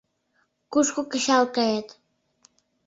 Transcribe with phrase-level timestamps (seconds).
[0.71, 1.87] Кушко кычал кает?